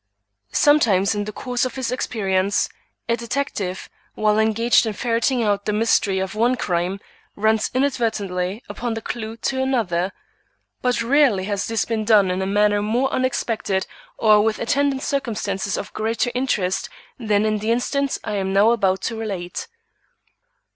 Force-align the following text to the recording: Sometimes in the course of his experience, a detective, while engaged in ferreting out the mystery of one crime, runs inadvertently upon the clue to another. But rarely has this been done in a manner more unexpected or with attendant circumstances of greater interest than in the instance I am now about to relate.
Sometimes 0.55 1.13
in 1.13 1.25
the 1.25 1.31
course 1.31 1.63
of 1.63 1.75
his 1.75 1.91
experience, 1.91 2.69
a 3.07 3.15
detective, 3.15 3.87
while 4.15 4.39
engaged 4.39 4.87
in 4.87 4.93
ferreting 4.93 5.43
out 5.43 5.65
the 5.65 5.71
mystery 5.73 6.17
of 6.17 6.33
one 6.33 6.55
crime, 6.55 6.99
runs 7.35 7.69
inadvertently 7.71 8.63
upon 8.67 8.95
the 8.95 9.01
clue 9.03 9.37
to 9.37 9.61
another. 9.61 10.11
But 10.81 11.03
rarely 11.03 11.43
has 11.43 11.67
this 11.67 11.85
been 11.85 12.03
done 12.03 12.31
in 12.31 12.41
a 12.41 12.47
manner 12.47 12.81
more 12.81 13.11
unexpected 13.11 13.85
or 14.17 14.41
with 14.41 14.57
attendant 14.57 15.03
circumstances 15.03 15.77
of 15.77 15.93
greater 15.93 16.31
interest 16.33 16.89
than 17.19 17.45
in 17.45 17.59
the 17.59 17.69
instance 17.71 18.17
I 18.23 18.37
am 18.37 18.51
now 18.51 18.71
about 18.71 19.01
to 19.03 19.15
relate. 19.15 19.67